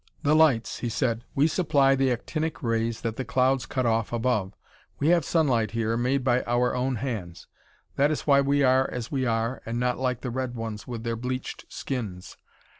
[0.23, 4.55] "The lights," he said: "we supply the actinic rays that the clouds cut off above.
[4.97, 7.45] We have sunlight here, made by our own hands;
[7.97, 11.03] that is why we are as we are and not like the red ones with
[11.03, 12.35] their bleached skins.